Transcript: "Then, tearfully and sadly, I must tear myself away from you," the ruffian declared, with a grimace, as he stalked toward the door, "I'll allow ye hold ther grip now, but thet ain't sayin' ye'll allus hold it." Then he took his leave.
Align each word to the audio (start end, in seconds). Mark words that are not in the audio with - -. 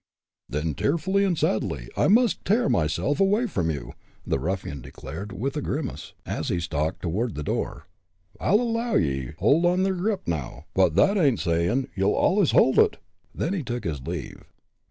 "Then, 0.49 0.73
tearfully 0.73 1.23
and 1.23 1.37
sadly, 1.37 1.87
I 1.95 2.07
must 2.07 2.43
tear 2.43 2.67
myself 2.67 3.19
away 3.19 3.45
from 3.45 3.69
you," 3.69 3.93
the 4.25 4.39
ruffian 4.39 4.81
declared, 4.81 5.31
with 5.31 5.55
a 5.55 5.61
grimace, 5.61 6.13
as 6.25 6.47
he 6.49 6.59
stalked 6.59 7.03
toward 7.03 7.35
the 7.35 7.43
door, 7.43 7.85
"I'll 8.39 8.61
allow 8.61 8.95
ye 8.95 9.33
hold 9.37 9.63
ther 9.85 9.93
grip 9.93 10.27
now, 10.27 10.65
but 10.73 10.95
thet 10.95 11.17
ain't 11.19 11.39
sayin' 11.39 11.87
ye'll 11.95 12.15
allus 12.15 12.49
hold 12.49 12.79
it." 12.79 12.97
Then 13.35 13.53
he 13.53 13.61
took 13.61 13.83
his 13.83 14.01
leave. 14.01 14.41